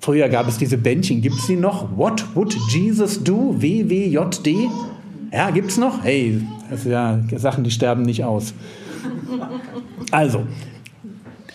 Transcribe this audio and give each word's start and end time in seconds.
Früher 0.00 0.28
gab 0.30 0.48
es 0.48 0.56
diese 0.56 0.78
Bändchen. 0.78 1.20
Gibt 1.20 1.36
es 1.36 1.46
die 1.46 1.56
noch? 1.56 1.96
What 1.96 2.24
would 2.34 2.56
Jesus 2.70 3.22
do? 3.22 3.54
WWJD? 3.58 4.70
Ja, 5.32 5.50
gibt 5.50 5.70
es 5.70 5.76
noch? 5.76 6.02
Hey, 6.02 6.40
das 6.70 6.82
sind 6.82 6.92
ja 6.92 7.20
Sachen, 7.36 7.64
die 7.64 7.70
sterben 7.70 8.02
nicht 8.02 8.24
aus. 8.24 8.54
Also, 10.10 10.46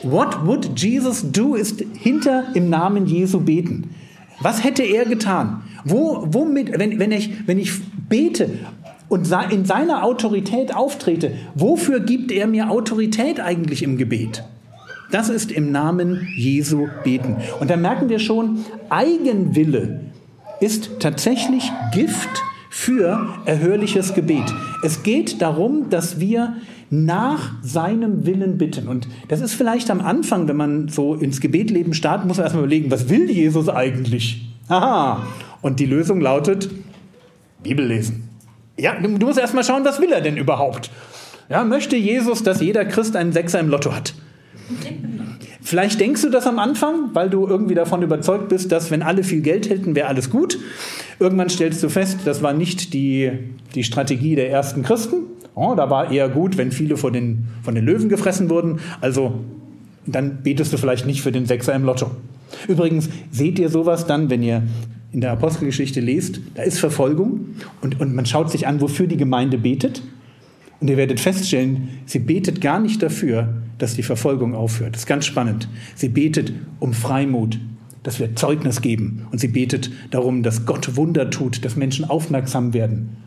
what 0.04 0.46
would 0.46 0.80
Jesus 0.80 1.32
do 1.32 1.56
ist 1.56 1.84
hinter 1.98 2.46
im 2.54 2.70
Namen 2.70 3.08
Jesu 3.08 3.40
beten. 3.40 3.96
Was 4.40 4.64
hätte 4.64 4.84
er 4.84 5.06
getan? 5.06 5.64
Wo, 5.84 6.28
womit, 6.28 6.78
wenn, 6.78 7.00
wenn, 7.00 7.12
ich, 7.12 7.48
wenn 7.48 7.58
ich 7.58 7.72
bete 8.10 8.50
und 9.10 9.28
in 9.52 9.66
seiner 9.66 10.04
Autorität 10.04 10.76
auftrete, 10.76 11.32
wofür 11.56 12.00
gibt 12.00 12.32
er 12.32 12.48
mir 12.48 12.70
Autorität 12.70 13.40
eigentlich 13.40 13.82
im 13.82 13.98
Gebet? 13.98 14.44
Das 15.16 15.30
ist 15.30 15.50
im 15.50 15.72
Namen 15.72 16.28
Jesu 16.36 16.90
beten. 17.06 17.38
Und 17.62 17.70
da 17.70 17.78
merken 17.78 18.10
wir 18.10 18.20
schon, 18.20 18.66
Eigenwille 18.90 20.02
ist 20.60 21.00
tatsächlich 21.00 21.72
Gift 21.94 22.28
für 22.70 23.26
erhörliches 23.46 24.14
Gebet. 24.14 24.44
Es 24.84 25.04
geht 25.04 25.42
darum, 25.42 25.90
dass 25.90 26.20
wir 26.20 26.58
nach 26.90 27.54
seinem 27.62 28.26
Willen 28.26 28.58
bitten. 28.58 28.90
Und 28.90 29.08
das 29.30 29.40
ist 29.40 29.54
vielleicht 29.54 29.90
am 29.90 30.02
Anfang, 30.02 30.50
wenn 30.50 30.58
man 30.58 30.90
so 30.90 31.14
ins 31.16 31.40
Gebetleben 31.40 31.94
startet, 31.94 32.28
muss 32.28 32.36
man 32.36 32.44
erstmal 32.48 32.66
überlegen, 32.66 32.92
was 32.92 33.08
will 33.08 33.32
Jesus 33.32 33.70
eigentlich? 33.70 34.50
Aha. 34.68 35.26
Und 35.62 35.80
die 35.80 35.86
Lösung 35.86 36.20
lautet, 36.20 36.70
Bibel 37.64 37.86
lesen. 37.86 38.28
Ja, 38.78 39.00
du 39.00 39.08
musst 39.08 39.40
erstmal 39.40 39.64
schauen, 39.64 39.86
was 39.86 40.02
will 40.02 40.12
er 40.12 40.20
denn 40.20 40.36
überhaupt? 40.36 40.92
Ja, 41.48 41.64
möchte 41.64 41.96
Jesus, 41.96 42.44
dass 42.44 42.60
jeder 42.60 42.84
Christ 42.84 43.16
einen 43.16 43.32
Sechser 43.32 43.62
im 43.62 43.70
Lotto 43.70 43.96
hat? 43.96 44.14
Vielleicht 45.66 46.00
denkst 46.00 46.22
du 46.22 46.30
das 46.30 46.46
am 46.46 46.60
Anfang, 46.60 47.10
weil 47.14 47.28
du 47.28 47.48
irgendwie 47.48 47.74
davon 47.74 48.04
überzeugt 48.04 48.50
bist, 48.50 48.72
dass 48.72 48.92
wenn 48.92 49.02
alle 49.02 49.24
viel 49.24 49.42
Geld 49.42 49.68
hätten, 49.68 49.96
wäre 49.96 50.08
alles 50.08 50.30
gut. 50.30 50.60
Irgendwann 51.20 51.50
stellst 51.50 51.82
du 51.82 51.90
fest, 51.90 52.20
das 52.24 52.44
war 52.44 52.54
nicht 52.54 52.94
die, 52.94 53.32
die 53.74 53.84
Strategie 53.84 54.36
der 54.36 54.52
ersten 54.52 54.84
Christen. 54.84 55.24
Oh, 55.56 55.74
da 55.76 55.90
war 55.90 56.12
eher 56.12 56.30
gut, 56.30 56.58
wenn 56.58 56.72
viele 56.72 56.98
von 56.98 57.14
den, 57.14 57.48
von 57.64 57.74
den 57.74 57.84
Löwen 57.84 58.10
gefressen 58.10 58.52
wurden. 58.52 58.80
Also 59.02 59.40
dann 60.06 60.44
betest 60.44 60.72
du 60.72 60.78
vielleicht 60.78 61.08
nicht 61.08 61.24
für 61.24 61.32
den 61.32 61.48
Sechser 61.48 61.74
im 61.74 61.84
Lotto. 61.84 62.12
Übrigens, 62.68 63.10
seht 63.32 63.58
ihr 63.58 63.70
sowas 63.70 64.06
dann, 64.06 64.30
wenn 64.30 64.44
ihr 64.44 64.62
in 65.14 65.22
der 65.22 65.32
Apostelgeschichte 65.32 66.00
lest, 66.00 66.42
da 66.54 66.62
ist 66.62 66.78
Verfolgung 66.78 67.56
und, 67.82 68.00
und 68.00 68.14
man 68.14 68.28
schaut 68.28 68.52
sich 68.52 68.68
an, 68.68 68.82
wofür 68.82 69.08
die 69.08 69.18
Gemeinde 69.18 69.58
betet. 69.58 70.04
Und 70.80 70.90
ihr 70.90 70.98
werdet 70.98 71.20
feststellen, 71.20 71.90
sie 72.06 72.20
betet 72.20 72.62
gar 72.62 72.80
nicht 72.80 73.02
dafür, 73.02 73.62
dass 73.78 73.96
die 73.96 74.04
Verfolgung 74.04 74.56
aufhört. 74.56 74.94
Das 74.94 75.02
ist 75.02 75.08
ganz 75.08 75.26
spannend. 75.26 75.68
Sie 75.96 76.10
betet 76.10 76.54
um 76.80 76.94
Freimut, 76.94 77.60
dass 78.04 78.20
wir 78.20 78.36
Zeugnis 78.36 78.82
geben. 78.82 79.28
Und 79.32 79.40
sie 79.40 79.48
betet 79.48 79.92
darum, 80.12 80.44
dass 80.44 80.66
Gott 80.66 80.96
Wunder 80.96 81.30
tut, 81.30 81.66
dass 81.66 81.76
Menschen 81.76 82.06
aufmerksam 82.06 82.74
werden. 82.74 83.18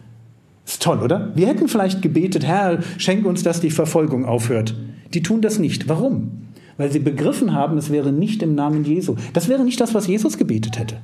Ist 0.65 0.83
toll, 0.83 0.99
oder? 0.99 1.33
Wir 1.35 1.49
hätten 1.49 1.69
vielleicht 1.69 2.03
gebetet, 2.03 2.45
Herr, 2.45 2.81
schenk 2.99 3.27
uns, 3.27 3.43
dass 3.43 3.61
die 3.61 3.71
Verfolgung 3.71 4.25
aufhört. 4.25 4.77
Die 5.15 5.23
tun 5.23 5.41
das 5.41 5.59
nicht. 5.59 5.89
Warum? 5.89 6.31
Weil 6.77 6.93
sie 6.93 6.99
begriffen 6.99 7.55
haben, 7.55 7.79
es 7.79 7.91
wäre 7.91 8.13
nicht 8.13 8.43
im 8.43 8.55
Namen 8.55 8.85
Jesu. 8.85 9.17
Das 9.33 9.49
wäre 9.49 9.65
nicht 9.65 9.81
das, 9.81 9.95
was 9.95 10.07
Jesus 10.07 10.39
gebetet 10.39 10.79
hätte. 10.79 10.99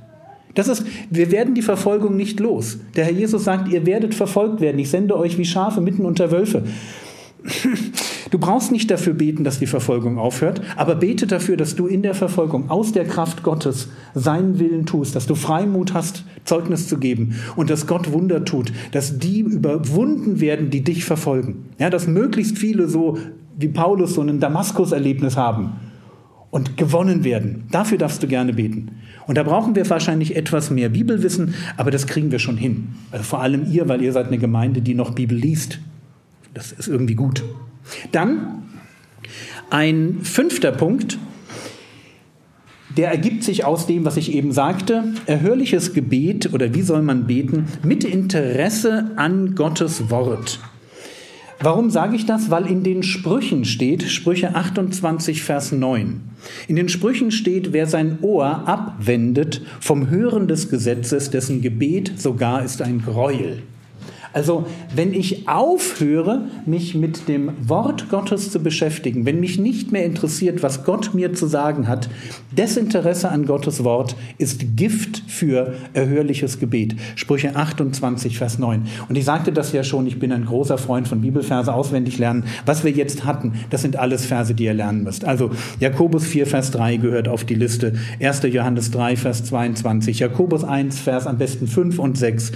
Das 0.54 0.68
ist, 0.68 0.84
wir 1.10 1.30
werden 1.30 1.54
die 1.54 1.62
Verfolgung 1.62 2.16
nicht 2.16 2.40
los. 2.40 2.78
Der 2.96 3.04
Herr 3.04 3.12
Jesus 3.12 3.44
sagt, 3.44 3.68
ihr 3.68 3.86
werdet 3.86 4.14
verfolgt 4.14 4.60
werden. 4.60 4.78
Ich 4.78 4.90
sende 4.90 5.16
euch 5.16 5.36
wie 5.36 5.44
Schafe 5.44 5.80
mitten 5.80 6.04
unter 6.04 6.30
Wölfe. 6.30 6.64
Du 8.30 8.40
brauchst 8.40 8.72
nicht 8.72 8.90
dafür 8.90 9.14
beten, 9.14 9.44
dass 9.44 9.60
die 9.60 9.66
Verfolgung 9.68 10.18
aufhört, 10.18 10.60
aber 10.76 10.96
bete 10.96 11.28
dafür, 11.28 11.56
dass 11.56 11.76
du 11.76 11.86
in 11.86 12.02
der 12.02 12.14
Verfolgung 12.14 12.68
aus 12.68 12.90
der 12.90 13.04
Kraft 13.04 13.44
Gottes 13.44 13.90
seinen 14.12 14.58
Willen 14.58 14.86
tust, 14.86 15.14
dass 15.14 15.28
du 15.28 15.36
Freimut 15.36 15.94
hast, 15.94 16.24
Zeugnis 16.44 16.88
zu 16.88 16.98
geben 16.98 17.36
und 17.54 17.70
dass 17.70 17.86
Gott 17.86 18.10
Wunder 18.10 18.44
tut, 18.44 18.72
dass 18.90 19.20
die 19.20 19.38
überwunden 19.38 20.40
werden, 20.40 20.70
die 20.70 20.82
dich 20.82 21.04
verfolgen. 21.04 21.66
Ja, 21.78 21.90
dass 21.90 22.08
möglichst 22.08 22.58
viele 22.58 22.88
so 22.88 23.18
wie 23.56 23.68
Paulus 23.68 24.14
so 24.14 24.22
ein 24.22 24.40
Damaskus-Erlebnis 24.40 25.36
haben 25.36 25.74
und 26.50 26.76
gewonnen 26.76 27.22
werden. 27.24 27.64
Dafür 27.70 27.98
darfst 27.98 28.22
du 28.22 28.26
gerne 28.26 28.52
beten. 28.52 28.92
Und 29.26 29.38
da 29.38 29.42
brauchen 29.42 29.74
wir 29.74 29.88
wahrscheinlich 29.88 30.36
etwas 30.36 30.70
mehr 30.70 30.90
Bibelwissen, 30.90 31.54
aber 31.76 31.90
das 31.90 32.06
kriegen 32.06 32.30
wir 32.30 32.38
schon 32.38 32.56
hin. 32.56 32.88
Also 33.10 33.24
vor 33.24 33.40
allem 33.40 33.70
ihr, 33.70 33.88
weil 33.88 34.02
ihr 34.02 34.12
seid 34.12 34.26
eine 34.26 34.38
Gemeinde, 34.38 34.82
die 34.82 34.94
noch 34.94 35.12
Bibel 35.12 35.36
liest. 35.36 35.78
Das 36.52 36.72
ist 36.72 36.88
irgendwie 36.88 37.14
gut. 37.14 37.42
Dann 38.12 38.62
ein 39.70 40.20
fünfter 40.22 40.72
Punkt, 40.72 41.18
der 42.96 43.10
ergibt 43.10 43.42
sich 43.42 43.64
aus 43.64 43.86
dem, 43.86 44.04
was 44.04 44.16
ich 44.16 44.32
eben 44.32 44.52
sagte, 44.52 45.04
erhörliches 45.26 45.94
Gebet 45.94 46.52
oder 46.52 46.74
wie 46.74 46.82
soll 46.82 47.02
man 47.02 47.26
beten, 47.26 47.66
mit 47.82 48.04
Interesse 48.04 49.10
an 49.16 49.54
Gottes 49.54 50.10
Wort. 50.10 50.60
Warum 51.64 51.88
sage 51.88 52.14
ich 52.14 52.26
das? 52.26 52.50
Weil 52.50 52.66
in 52.66 52.82
den 52.82 53.02
Sprüchen 53.02 53.64
steht, 53.64 54.02
Sprüche 54.02 54.54
28, 54.54 55.42
Vers 55.42 55.72
9. 55.72 56.20
In 56.68 56.76
den 56.76 56.90
Sprüchen 56.90 57.30
steht, 57.30 57.72
wer 57.72 57.86
sein 57.86 58.18
Ohr 58.20 58.68
abwendet 58.68 59.62
vom 59.80 60.10
Hören 60.10 60.46
des 60.46 60.68
Gesetzes, 60.68 61.30
dessen 61.30 61.62
Gebet 61.62 62.20
sogar 62.20 62.62
ist 62.62 62.82
ein 62.82 63.00
Gräuel. 63.02 63.62
Also 64.34 64.66
wenn 64.94 65.14
ich 65.14 65.48
aufhöre, 65.48 66.42
mich 66.66 66.94
mit 66.94 67.28
dem 67.28 67.52
Wort 67.66 68.10
Gottes 68.10 68.50
zu 68.50 68.58
beschäftigen, 68.60 69.24
wenn 69.24 69.38
mich 69.40 69.58
nicht 69.58 69.92
mehr 69.92 70.04
interessiert, 70.04 70.62
was 70.62 70.84
Gott 70.84 71.14
mir 71.14 71.32
zu 71.32 71.46
sagen 71.46 71.86
hat, 71.86 72.10
Desinteresse 72.50 73.30
an 73.30 73.46
Gottes 73.46 73.84
Wort 73.84 74.16
ist 74.38 74.76
Gift 74.76 75.22
für 75.28 75.74
erhörliches 75.92 76.58
Gebet. 76.58 76.96
Sprüche 77.14 77.54
28, 77.54 78.36
Vers 78.36 78.58
9. 78.58 78.86
Und 79.08 79.16
ich 79.16 79.24
sagte 79.24 79.52
das 79.52 79.72
ja 79.72 79.84
schon, 79.84 80.06
ich 80.06 80.18
bin 80.18 80.32
ein 80.32 80.46
großer 80.46 80.78
Freund 80.78 81.06
von 81.06 81.20
Bibelverse 81.20 81.72
auswendig 81.72 82.18
lernen. 82.18 82.44
Was 82.66 82.82
wir 82.82 82.90
jetzt 82.90 83.24
hatten, 83.24 83.52
das 83.70 83.82
sind 83.82 83.96
alles 83.96 84.26
Verse, 84.26 84.52
die 84.52 84.64
ihr 84.64 84.74
lernen 84.74 85.04
müsst. 85.04 85.24
Also 85.24 85.52
Jakobus 85.78 86.24
4, 86.24 86.48
Vers 86.48 86.72
3 86.72 86.96
gehört 86.96 87.28
auf 87.28 87.44
die 87.44 87.54
Liste. 87.54 87.92
1. 88.20 88.42
Johannes 88.50 88.90
3, 88.90 89.16
Vers 89.16 89.44
22. 89.44 90.18
Jakobus 90.18 90.64
1, 90.64 90.98
Vers 90.98 91.28
am 91.28 91.38
besten 91.38 91.68
5 91.68 92.00
und 92.00 92.18
6. 92.18 92.50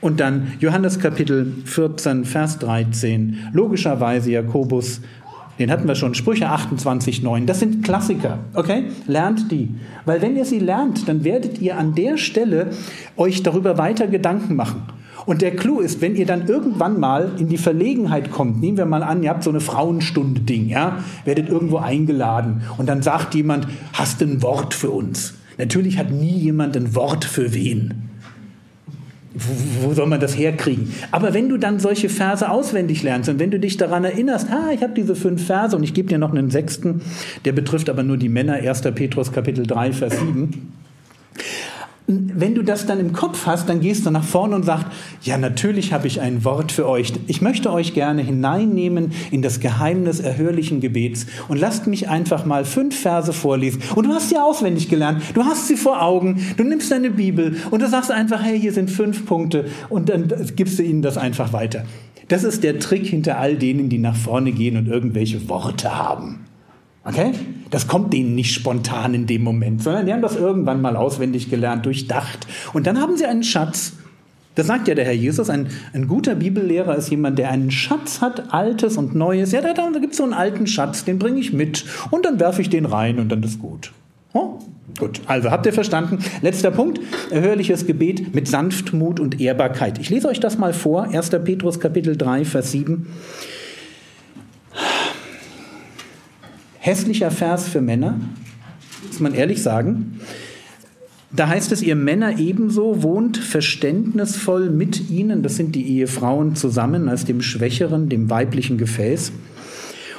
Und 0.00 0.18
dann 0.20 0.52
Johannes 0.60 0.98
Kapitel 0.98 1.52
14, 1.66 2.24
Vers 2.24 2.58
13. 2.58 3.50
Logischerweise 3.52 4.30
Jakobus, 4.30 5.02
den 5.58 5.70
hatten 5.70 5.86
wir 5.86 5.94
schon, 5.94 6.14
Sprüche 6.14 6.48
28, 6.48 7.22
9. 7.22 7.44
Das 7.44 7.60
sind 7.60 7.84
Klassiker, 7.84 8.38
okay? 8.54 8.84
Lernt 9.06 9.52
die. 9.52 9.74
Weil 10.06 10.22
wenn 10.22 10.36
ihr 10.36 10.46
sie 10.46 10.58
lernt, 10.58 11.06
dann 11.06 11.22
werdet 11.22 11.60
ihr 11.60 11.76
an 11.76 11.94
der 11.94 12.16
Stelle 12.16 12.70
euch 13.18 13.42
darüber 13.42 13.76
weiter 13.76 14.06
Gedanken 14.06 14.56
machen. 14.56 14.84
Und 15.26 15.42
der 15.42 15.54
Clou 15.54 15.80
ist, 15.80 16.00
wenn 16.00 16.16
ihr 16.16 16.24
dann 16.24 16.48
irgendwann 16.48 16.98
mal 16.98 17.32
in 17.36 17.48
die 17.48 17.58
Verlegenheit 17.58 18.30
kommt, 18.30 18.58
nehmen 18.58 18.78
wir 18.78 18.86
mal 18.86 19.02
an, 19.02 19.22
ihr 19.22 19.28
habt 19.28 19.44
so 19.44 19.50
eine 19.50 19.60
Frauenstunde-Ding, 19.60 20.70
ja, 20.70 21.04
werdet 21.26 21.50
irgendwo 21.50 21.76
eingeladen 21.76 22.62
und 22.78 22.88
dann 22.88 23.02
sagt 23.02 23.34
jemand, 23.34 23.68
hast 23.92 24.22
ein 24.22 24.40
Wort 24.40 24.72
für 24.72 24.90
uns? 24.90 25.34
Natürlich 25.58 25.98
hat 25.98 26.10
nie 26.10 26.38
jemand 26.38 26.74
ein 26.74 26.94
Wort 26.94 27.26
für 27.26 27.52
wen 27.52 28.09
wo, 29.34 29.92
soll 29.94 30.06
man 30.06 30.20
das 30.20 30.36
herkriegen? 30.36 30.92
Aber 31.12 31.34
wenn 31.34 31.48
du 31.48 31.56
dann 31.56 31.78
solche 31.78 32.08
Verse 32.08 32.48
auswendig 32.48 33.02
lernst 33.02 33.28
und 33.28 33.38
wenn 33.38 33.50
du 33.50 33.60
dich 33.60 33.76
daran 33.76 34.04
erinnerst, 34.04 34.48
ah, 34.50 34.70
ich 34.74 34.82
habe 34.82 34.92
diese 34.94 35.14
fünf 35.14 35.46
Verse 35.46 35.76
und 35.76 35.84
ich 35.84 35.94
gebe 35.94 36.08
dir 36.08 36.18
noch 36.18 36.32
einen 36.32 36.50
sechsten, 36.50 37.02
der 37.44 37.52
betrifft 37.52 37.88
aber 37.88 38.02
nur 38.02 38.16
die 38.16 38.28
Männer, 38.28 38.54
1. 38.54 38.82
Petrus 38.94 39.30
Kapitel 39.30 39.66
3, 39.66 39.92
Vers 39.92 40.18
7 40.18 40.72
wenn 42.10 42.54
du 42.54 42.62
das 42.62 42.86
dann 42.86 43.00
im 43.00 43.12
Kopf 43.12 43.46
hast, 43.46 43.68
dann 43.68 43.80
gehst 43.80 44.06
du 44.06 44.10
nach 44.10 44.24
vorne 44.24 44.56
und 44.56 44.64
sagst, 44.64 44.86
ja, 45.22 45.38
natürlich 45.38 45.92
habe 45.92 46.06
ich 46.06 46.20
ein 46.20 46.44
Wort 46.44 46.72
für 46.72 46.88
euch. 46.88 47.12
Ich 47.26 47.40
möchte 47.40 47.72
euch 47.72 47.94
gerne 47.94 48.22
hineinnehmen 48.22 49.12
in 49.30 49.42
das 49.42 49.60
Geheimnis 49.60 50.20
erhörlichen 50.20 50.80
Gebets 50.80 51.26
und 51.48 51.58
lasst 51.58 51.86
mich 51.86 52.08
einfach 52.08 52.44
mal 52.44 52.64
fünf 52.64 52.98
Verse 52.98 53.32
vorlesen. 53.32 53.82
Und 53.94 54.06
du 54.06 54.12
hast 54.12 54.28
sie 54.28 54.38
auswendig 54.38 54.88
gelernt. 54.88 55.22
Du 55.34 55.44
hast 55.44 55.68
sie 55.68 55.76
vor 55.76 56.02
Augen. 56.02 56.40
Du 56.56 56.64
nimmst 56.64 56.90
deine 56.90 57.10
Bibel 57.10 57.56
und 57.70 57.82
du 57.82 57.88
sagst 57.88 58.10
einfach, 58.10 58.42
hey, 58.42 58.60
hier 58.60 58.72
sind 58.72 58.90
fünf 58.90 59.26
Punkte 59.26 59.66
und 59.88 60.08
dann 60.08 60.32
gibst 60.56 60.78
du 60.78 60.82
ihnen 60.82 61.02
das 61.02 61.16
einfach 61.16 61.52
weiter. 61.52 61.84
Das 62.28 62.44
ist 62.44 62.62
der 62.62 62.78
Trick 62.78 63.06
hinter 63.06 63.38
all 63.38 63.56
denen, 63.56 63.88
die 63.88 63.98
nach 63.98 64.16
vorne 64.16 64.52
gehen 64.52 64.76
und 64.76 64.86
irgendwelche 64.86 65.48
Worte 65.48 65.96
haben. 65.96 66.46
Okay? 67.04 67.32
Das 67.70 67.86
kommt 67.86 68.12
denen 68.12 68.34
nicht 68.34 68.52
spontan 68.52 69.14
in 69.14 69.26
dem 69.26 69.42
Moment, 69.42 69.82
sondern 69.82 70.06
die 70.06 70.12
haben 70.12 70.22
das 70.22 70.36
irgendwann 70.36 70.82
mal 70.82 70.96
auswendig 70.96 71.48
gelernt, 71.48 71.86
durchdacht. 71.86 72.46
Und 72.72 72.86
dann 72.86 73.00
haben 73.00 73.16
sie 73.16 73.26
einen 73.26 73.42
Schatz. 73.42 73.94
Das 74.54 74.66
sagt 74.66 74.88
ja 74.88 74.94
der 74.94 75.04
Herr 75.04 75.14
Jesus, 75.14 75.48
ein, 75.48 75.68
ein 75.94 76.08
guter 76.08 76.34
Bibellehrer 76.34 76.96
ist 76.96 77.08
jemand, 77.08 77.38
der 77.38 77.50
einen 77.50 77.70
Schatz 77.70 78.20
hat, 78.20 78.52
Altes 78.52 78.96
und 78.96 79.14
Neues. 79.14 79.52
Ja, 79.52 79.60
da, 79.60 79.72
da 79.72 79.98
gibt 79.98 80.12
es 80.12 80.18
so 80.18 80.24
einen 80.24 80.34
alten 80.34 80.66
Schatz, 80.66 81.04
den 81.04 81.18
bringe 81.18 81.40
ich 81.40 81.52
mit 81.52 81.84
und 82.10 82.26
dann 82.26 82.40
werfe 82.40 82.60
ich 82.60 82.68
den 82.68 82.84
rein 82.84 83.18
und 83.20 83.30
dann 83.30 83.42
ist 83.42 83.60
gut. 83.60 83.92
Oh, 84.32 84.58
gut, 84.98 85.20
also 85.26 85.50
habt 85.50 85.66
ihr 85.66 85.72
verstanden? 85.72 86.18
Letzter 86.42 86.70
Punkt, 86.70 87.00
erhörliches 87.30 87.86
Gebet 87.86 88.34
mit 88.34 88.48
Sanftmut 88.48 89.18
und 89.18 89.40
Ehrbarkeit. 89.40 89.98
Ich 89.98 90.10
lese 90.10 90.28
euch 90.28 90.40
das 90.40 90.58
mal 90.58 90.72
vor, 90.72 91.04
1. 91.04 91.30
Petrus 91.44 91.80
Kapitel 91.80 92.16
3, 92.16 92.44
Vers 92.44 92.72
7. 92.72 93.06
Hässlicher 96.82 97.30
Vers 97.30 97.68
für 97.68 97.82
Männer, 97.82 98.18
muss 99.06 99.20
man 99.20 99.34
ehrlich 99.34 99.62
sagen. 99.62 100.18
Da 101.30 101.46
heißt 101.46 101.72
es, 101.72 101.82
ihr 101.82 101.94
Männer 101.94 102.38
ebenso 102.38 103.02
wohnt 103.02 103.36
verständnisvoll 103.36 104.70
mit 104.70 105.10
ihnen, 105.10 105.42
das 105.42 105.56
sind 105.56 105.74
die 105.74 105.86
Ehefrauen 105.86 106.56
zusammen, 106.56 107.10
als 107.10 107.26
dem 107.26 107.42
schwächeren, 107.42 108.08
dem 108.08 108.30
weiblichen 108.30 108.78
Gefäß, 108.78 109.30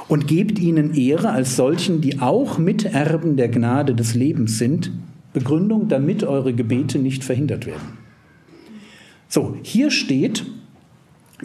und 0.07 0.27
gebt 0.27 0.59
ihnen 0.59 0.93
Ehre 0.93 1.31
als 1.31 1.55
solchen, 1.55 1.99
die 1.99 2.19
auch 2.19 2.59
Miterben 2.59 3.37
der 3.37 3.49
Gnade 3.49 3.95
des 3.95 4.13
Lebens 4.13 4.59
sind. 4.59 4.91
Begründung, 5.33 5.87
damit 5.87 6.23
eure 6.23 6.53
Gebete 6.53 6.99
nicht 6.99 7.23
verhindert 7.23 7.65
werden. 7.65 7.97
So, 9.27 9.57
hier 9.63 9.89
steht, 9.89 10.45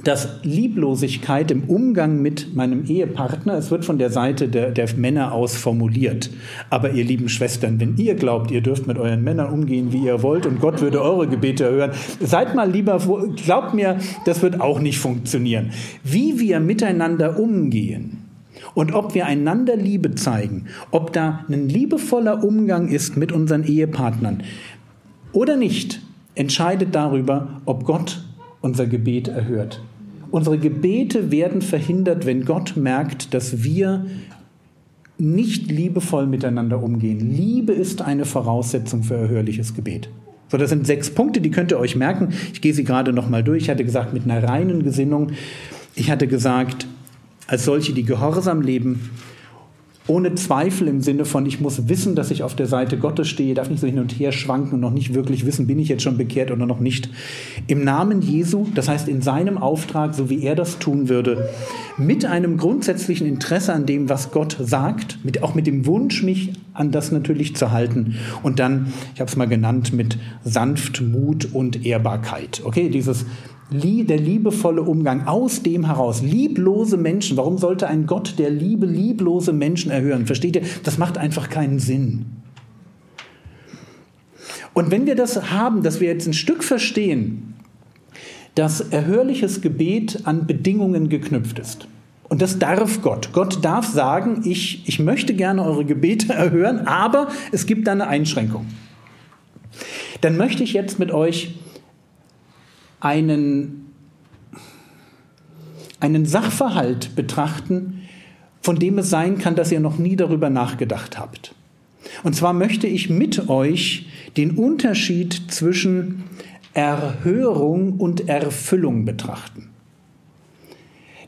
dass 0.05 0.41
Lieblosigkeit 0.43 1.51
im 1.51 1.65
Umgang 1.65 2.21
mit 2.21 2.55
meinem 2.55 2.85
Ehepartner, 2.85 3.55
es 3.55 3.71
wird 3.71 3.85
von 3.85 3.99
der 3.99 4.11
Seite 4.11 4.49
der, 4.49 4.71
der, 4.71 4.87
Männer 4.97 5.33
aus 5.33 5.57
formuliert. 5.57 6.31
Aber 6.71 6.93
ihr 6.93 7.05
lieben 7.05 7.29
Schwestern, 7.29 7.81
wenn 7.81 7.97
ihr 7.97 8.15
glaubt, 8.15 8.51
ihr 8.51 8.61
dürft 8.61 8.87
mit 8.87 8.99
euren 8.99 9.25
Männern 9.25 9.53
umgehen, 9.53 9.93
wie 9.93 10.05
ihr 10.05 10.23
wollt 10.23 10.47
und 10.47 10.61
Gott 10.61 10.81
würde 10.81 11.03
eure 11.03 11.27
Gebete 11.27 11.69
hören, 11.71 11.93
seid 12.21 12.55
mal 12.55 12.71
lieber, 12.71 13.01
glaubt 13.45 13.75
mir, 13.75 13.99
das 14.25 14.43
wird 14.43 14.61
auch 14.61 14.81
nicht 14.81 14.99
funktionieren. 14.99 15.71
Wie 16.05 16.39
wir 16.39 16.61
miteinander 16.61 17.39
umgehen 17.39 18.19
und 18.75 18.95
ob 18.95 19.15
wir 19.15 19.27
einander 19.27 19.77
Liebe 19.77 20.15
zeigen, 20.15 20.67
ob 20.91 21.13
da 21.13 21.45
ein 21.49 21.69
liebevoller 21.69 22.45
Umgang 22.45 22.89
ist 22.89 23.17
mit 23.17 23.33
unseren 23.33 23.65
Ehepartnern 23.65 24.43
oder 25.33 25.57
nicht, 25.57 26.01
entscheidet 26.35 26.95
darüber, 26.95 27.61
ob 27.65 27.85
Gott 27.85 28.23
unser 28.67 28.87
Gebet 28.87 29.29
erhört. 29.29 29.81
Unsere 30.31 30.59
Gebete 30.59 31.31
werden 31.31 31.63
verhindert, 31.63 32.27
wenn 32.27 32.45
Gott 32.45 32.77
merkt, 32.77 33.33
dass 33.33 33.63
wir 33.63 34.07
nicht 35.19 35.71
liebevoll 35.71 36.27
miteinander 36.27 36.83
umgehen. 36.83 37.21
Liebe 37.21 37.73
ist 37.73 38.03
eine 38.03 38.25
Voraussetzung 38.25 39.03
für 39.05 39.15
erhörliches 39.15 39.75
Gebet. 39.75 40.11
So, 40.49 40.59
das 40.59 40.71
sind 40.71 40.87
sechs 40.87 41.11
Punkte, 41.11 41.41
die 41.41 41.51
könnt 41.51 41.71
ihr 41.71 41.79
euch 41.79 41.97
merken. 41.97 42.35
Ich 42.53 42.61
gehe 42.61 42.75
sie 42.75 42.85
gerade 42.85 43.13
noch 43.13 43.31
mal 43.31 43.43
durch. 43.43 43.63
Ich 43.63 43.71
hatte 43.71 43.85
gesagt, 43.85 44.13
mit 44.13 44.25
einer 44.25 44.43
reinen 44.43 44.83
Gesinnung. 44.83 45.31
Ich 45.95 46.11
hatte 46.11 46.27
gesagt, 46.27 46.87
als 47.47 47.65
solche, 47.65 47.93
die 47.93 48.05
gehorsam 48.05 48.61
leben, 48.61 49.11
ohne 50.09 50.35
Zweifel 50.35 50.89
im 50.89 51.01
Sinne 51.01 51.25
von, 51.25 51.47
ich 51.47 51.61
muss 51.61 51.89
wissen, 51.89 52.15
dass 52.15 52.31
ich 52.31 52.43
auf 52.43 52.55
der 52.55 52.67
Seite 52.67 52.97
Gottes 52.97 53.29
stehe, 53.29 53.55
darf 53.55 53.69
nicht 53.69 53.81
so 53.81 53.87
hin 53.87 53.99
und 53.99 54.13
her 54.13 54.33
schwanken 54.33 54.75
und 54.75 54.81
noch 54.81 54.93
nicht 54.93 55.15
wirklich 55.15 55.45
wissen, 55.47 55.67
bin 55.67 55.79
ich 55.79 55.89
jetzt 55.89 56.03
schon 56.03 56.17
bekehrt 56.17 56.51
oder 56.51 56.67
noch 56.67 56.81
nicht. 56.81 57.09
Im 57.67 57.83
Namen 57.83 58.23
Jesu, 58.23 58.67
das 58.75 58.89
heißt 58.89 59.09
in 59.09 59.23
seinem 59.23 59.59
Auftrag, 59.59 60.15
so 60.15 60.31
wie 60.31 60.43
er 60.43 60.55
das 60.55 60.79
tun 60.79 61.09
würde, 61.09 61.49
mit 61.99 62.25
einem 62.25 62.57
grundsätzlichen 62.57 63.27
Interesse 63.27 63.73
an 63.73 63.87
dem, 63.87 64.09
was 64.09 64.31
Gott 64.31 64.57
sagt, 64.61 65.19
mit, 65.25 65.43
auch 65.43 65.55
mit 65.55 65.67
dem 65.67 65.87
Wunsch, 65.87 66.23
mich 66.23 66.53
an 66.77 66.91
das 66.91 67.13
natürlich 67.13 67.57
zu 67.57 67.73
halten. 67.73 68.17
Und 68.43 68.59
dann, 68.59 68.93
ich 69.15 69.21
habe 69.21 69.29
es 69.31 69.37
mal 69.37 69.49
genannt, 69.49 69.93
mit 69.93 70.19
Sanftmut 70.45 71.53
und 71.53 71.85
Ehrbarkeit. 71.85 72.63
Okay, 72.65 72.89
dieses 72.89 73.27
der 73.71 74.19
liebevolle 74.19 74.83
Umgang 74.83 75.27
aus 75.27 75.63
dem 75.63 75.87
heraus. 75.87 76.23
Lieblose 76.23 76.97
Menschen. 76.97 77.37
Warum 77.37 77.59
sollte 77.59 77.89
ein 77.89 78.07
Gott 78.07 78.39
der 78.39 78.51
Liebe 78.51 78.87
lieblose 78.87 79.53
Menschen 79.53 79.91
erhören? 79.91 80.27
Versteht 80.27 80.57
ihr? 80.57 80.63
Das 80.85 80.99
macht 80.99 81.19
einfach 81.19 81.49
keinen 81.49 81.81
Sinn. 81.81 82.27
Und 84.73 84.91
wenn 84.91 85.07
wir 85.07 85.17
das 85.17 85.51
haben, 85.51 85.83
dass 85.83 86.01
wir 86.01 86.09
jetzt 86.09 86.27
ein 86.27 86.35
Stück 86.35 86.63
verstehen, 86.63 87.55
dass 88.55 88.81
erhörliches 88.81 89.61
Gebet 89.61 90.21
an 90.25 90.47
Bedingungen 90.47 91.09
geknüpft 91.09 91.59
ist. 91.59 91.89
Und 92.29 92.43
das 92.43 92.59
darf 92.59 93.03
Gott. 93.03 93.31
Gott 93.33 93.65
darf 93.65 93.87
sagen, 93.87 94.43
ich, 94.45 94.87
ich 94.89 94.99
möchte 94.99 95.35
gerne 95.35 95.63
eure 95.65 95.85
Gebete 95.85 96.33
erhören, 96.33 96.87
aber 96.87 97.29
es 97.53 97.67
gibt 97.67 97.87
da 97.87 97.93
eine 97.93 98.09
Einschränkung. 98.09 98.67
Dann 100.21 100.37
möchte 100.37 100.63
ich 100.63 100.73
jetzt 100.73 100.99
mit 100.99 101.13
euch 101.13 101.55
einen, 103.01 103.93
einen 106.01 106.27
Sachverhalt 106.27 107.15
betrachten, 107.15 108.03
von 108.61 108.79
dem 108.79 108.99
es 108.99 109.11
sein 109.11 109.39
kann, 109.39 109.55
dass 109.55 109.71
ihr 109.71 109.81
noch 109.81 109.99
nie 109.99 110.17
darüber 110.17 110.51
nachgedacht 110.51 111.19
habt. 111.19 111.55
Und 112.23 112.35
zwar 112.35 112.53
möchte 112.53 112.87
ich 112.87 113.11
mit 113.11 113.49
euch 113.49 114.07
den 114.37 114.53
Unterschied 114.53 115.43
zwischen 115.49 116.25
Erhörung 116.73 117.95
und 117.99 118.29
Erfüllung 118.29 119.05
betrachten. 119.05 119.71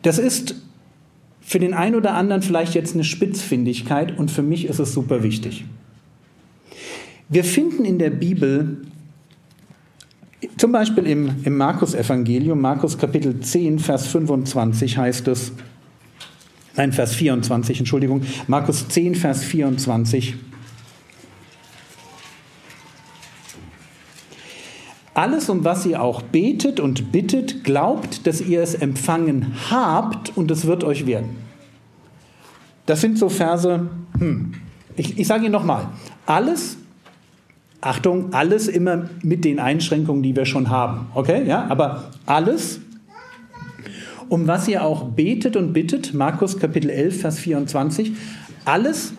Das 0.02 0.18
ist 0.18 0.56
für 1.48 1.58
den 1.58 1.72
einen 1.72 1.94
oder 1.94 2.12
anderen 2.12 2.42
vielleicht 2.42 2.74
jetzt 2.74 2.92
eine 2.92 3.04
Spitzfindigkeit 3.04 4.18
und 4.18 4.30
für 4.30 4.42
mich 4.42 4.66
ist 4.66 4.80
es 4.80 4.92
super 4.92 5.22
wichtig. 5.22 5.64
Wir 7.30 7.42
finden 7.42 7.86
in 7.86 7.98
der 7.98 8.10
Bibel 8.10 8.82
zum 10.58 10.72
Beispiel 10.72 11.06
im, 11.06 11.36
im 11.44 11.56
Markus-Evangelium, 11.56 12.60
Markus 12.60 12.98
Kapitel 12.98 13.40
10, 13.40 13.78
Vers 13.78 14.08
25 14.08 14.98
heißt 14.98 15.26
es, 15.28 15.52
nein, 16.76 16.92
Vers 16.92 17.14
24, 17.14 17.78
Entschuldigung, 17.78 18.20
Markus 18.46 18.86
10, 18.86 19.14
Vers 19.14 19.42
24. 19.42 20.34
Alles, 25.18 25.48
um 25.50 25.64
was 25.64 25.84
ihr 25.84 26.00
auch 26.00 26.22
betet 26.22 26.78
und 26.78 27.10
bittet, 27.10 27.64
glaubt, 27.64 28.24
dass 28.28 28.40
ihr 28.40 28.62
es 28.62 28.76
empfangen 28.76 29.52
habt 29.68 30.36
und 30.36 30.48
es 30.52 30.64
wird 30.64 30.84
euch 30.84 31.06
werden. 31.06 31.30
Das 32.86 33.00
sind 33.00 33.18
so 33.18 33.28
Verse, 33.28 33.88
hm, 34.16 34.54
ich, 34.94 35.18
ich 35.18 35.26
sage 35.26 35.46
Ihnen 35.46 35.50
nochmal, 35.50 35.88
alles, 36.24 36.76
Achtung, 37.80 38.32
alles 38.32 38.68
immer 38.68 39.08
mit 39.24 39.44
den 39.44 39.58
Einschränkungen, 39.58 40.22
die 40.22 40.36
wir 40.36 40.46
schon 40.46 40.70
haben. 40.70 41.08
Okay, 41.14 41.44
ja, 41.48 41.66
aber 41.68 42.12
alles, 42.24 42.78
um 44.28 44.46
was 44.46 44.68
ihr 44.68 44.84
auch 44.84 45.02
betet 45.02 45.56
und 45.56 45.72
bittet, 45.72 46.14
Markus 46.14 46.60
Kapitel 46.60 46.90
11, 46.90 47.20
Vers 47.22 47.40
24, 47.40 48.12
alles, 48.64 49.14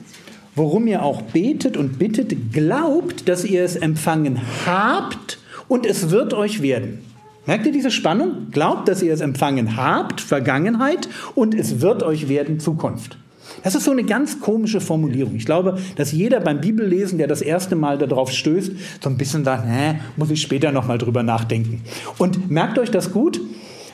worum 0.56 0.88
ihr 0.88 1.04
auch 1.04 1.24
betet 1.24 1.76
und 1.76 2.00
bittet, 2.00 2.54
glaubt, 2.54 3.28
dass 3.28 3.44
ihr 3.44 3.66
es 3.66 3.76
empfangen 3.76 4.40
habt 4.66 5.29
und 5.70 5.86
es 5.86 6.10
wird 6.10 6.34
euch 6.34 6.62
werden. 6.62 7.00
Merkt 7.46 7.66
ihr 7.66 7.72
diese 7.72 7.92
Spannung? 7.92 8.52
Glaubt, 8.52 8.90
dass 8.90 9.02
ihr 9.02 9.14
es 9.14 9.22
empfangen 9.22 9.78
habt, 9.78 10.20
Vergangenheit, 10.20 11.08
und 11.36 11.56
es 11.56 11.80
wird 11.80 12.04
euch 12.04 12.28
werden, 12.28 12.60
Zukunft. 12.60 13.18
Das 13.64 13.76
ist 13.76 13.86
so 13.86 13.92
eine 13.92 14.04
ganz 14.04 14.40
komische 14.40 14.82
Formulierung. 14.82 15.36
Ich 15.36 15.46
glaube, 15.46 15.80
dass 15.96 16.12
jeder 16.12 16.40
beim 16.40 16.62
Bibellesen, 16.62 17.18
der 17.18 17.28
das 17.28 17.42
erste 17.42 17.76
Mal 17.76 17.98
darauf 17.98 18.32
stößt, 18.32 18.72
so 19.02 19.10
ein 19.10 19.18
bisschen 19.18 19.44
sagt, 19.44 19.66
hä, 19.66 19.96
muss 20.18 20.30
ich 20.30 20.42
später 20.42 20.72
nochmal 20.72 20.98
drüber 20.98 21.24
nachdenken. 21.24 21.82
Und 22.18 22.52
merkt 22.52 22.78
euch 22.78 22.92
das 22.92 23.12
gut, 23.12 23.42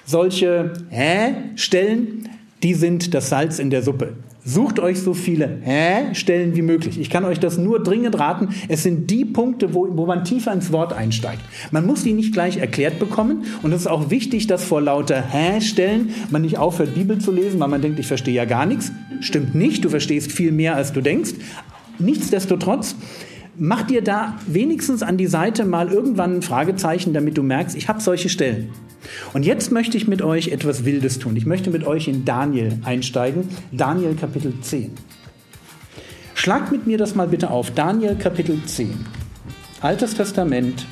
solche 0.06 0.74
hä 0.90 1.36
Stellen, 1.56 2.30
die 2.64 2.74
sind 2.74 3.14
das 3.14 3.30
Salz 3.30 3.60
in 3.60 3.70
der 3.70 3.84
Suppe. 3.84 4.14
Sucht 4.48 4.80
euch 4.80 5.00
so 5.00 5.16
viele 5.16 5.58
Hä-Stellen 5.64 6.56
wie 6.56 6.62
möglich. 6.62 7.00
Ich 7.00 7.10
kann 7.10 7.26
euch 7.26 7.40
das 7.40 7.58
nur 7.58 7.82
dringend 7.82 8.20
raten. 8.20 8.50
Es 8.68 8.84
sind 8.84 9.10
die 9.10 9.26
Punkte, 9.26 9.74
wo, 9.74 9.88
wo 9.98 10.06
man 10.06 10.24
tiefer 10.24 10.54
ins 10.54 10.72
Wort 10.72 10.94
einsteigt. 10.94 11.42
Man 11.72 11.88
muss 11.88 12.04
die 12.04 12.14
nicht 12.14 12.32
gleich 12.32 12.58
erklärt 12.58 13.00
bekommen. 13.00 13.46
Und 13.64 13.72
es 13.72 13.82
ist 13.82 13.88
auch 13.88 14.12
wichtig, 14.12 14.46
dass 14.46 14.64
vor 14.64 14.82
lauter 14.82 15.20
Hä-Stellen 15.20 16.12
man 16.30 16.44
nicht 16.44 16.60
aufhört, 16.60 16.94
Bibel 16.94 17.18
zu 17.18 17.32
lesen, 17.32 17.60
weil 17.60 17.70
man 17.70 17.82
denkt, 17.82 17.98
ich 17.98 18.06
verstehe 18.06 18.36
ja 18.36 18.46
gar 18.46 18.68
nichts. 18.68 18.92
Stimmt 19.20 19.56
nicht. 19.56 19.84
Du 19.84 19.90
verstehst 19.90 20.32
viel 20.32 20.52
mehr, 20.52 20.76
als 20.76 20.94
du 20.94 21.02
denkst. 21.02 21.32
Nichtsdestotrotz, 21.98 22.96
mach 23.58 23.84
dir 23.84 24.02
da 24.02 24.38
wenigstens 24.48 25.04
an 25.04 25.18
die 25.18 25.28
Seite 25.28 25.66
mal 25.66 25.90
irgendwann 25.90 26.38
ein 26.38 26.42
Fragezeichen, 26.42 27.14
damit 27.14 27.38
du 27.38 27.44
merkst, 27.44 27.76
ich 27.76 27.88
habe 27.88 28.02
solche 28.02 28.30
Stellen. 28.30 28.70
Und 29.34 29.46
jetzt 29.46 29.72
möchte 29.72 29.98
ich 29.98 30.08
mit 30.08 30.22
euch 30.22 30.50
etwas 30.50 30.86
Wildes 30.86 31.20
tun. 31.20 31.36
Ich 31.36 31.46
möchte 31.46 31.70
mit 31.70 31.86
euch 31.86 32.08
in 32.08 32.26
Daniel 32.26 32.80
einsteigen. 32.84 33.48
Daniel 33.72 34.16
Kapitel 34.16 34.54
10. 34.62 34.92
Schlagt 36.34 36.72
mit 36.72 36.88
mir 36.88 36.98
das 36.98 37.16
mal 37.16 37.28
bitte 37.28 37.50
auf. 37.50 37.72
Daniel 37.72 38.16
Kapitel 38.16 38.60
10. 38.66 38.94
Altes 39.82 40.16
Testament. 40.16 40.86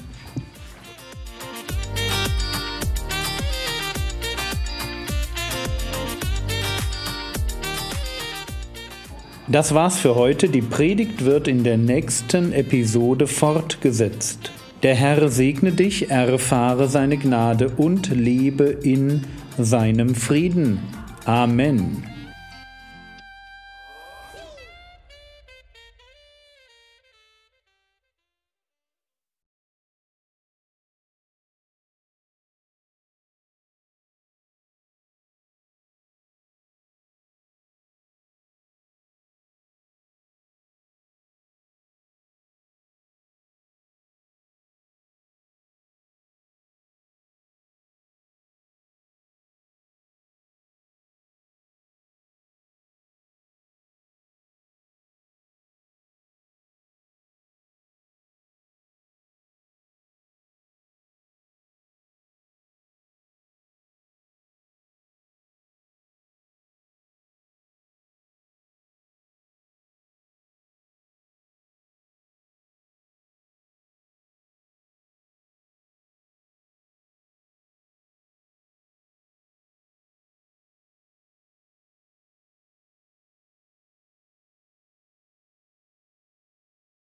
Das 9.48 9.74
war's 9.74 9.98
für 9.98 10.16
heute. 10.16 10.48
Die 10.48 10.62
Predigt 10.62 11.26
wird 11.26 11.50
in 11.50 11.66
der 11.66 11.78
nächsten 11.78 12.54
Episode 12.54 13.28
fortgesetzt. 13.28 14.52
Der 14.84 14.96
Herr 14.96 15.28
segne 15.28 15.74
dich, 15.74 16.10
erfahre 16.10 16.88
seine 16.88 17.18
Gnade 17.18 17.70
und 17.76 18.10
lebe 18.10 18.66
in 18.66 19.22
seinem 19.58 20.16
Frieden. 20.16 20.80
Amen. 21.26 22.13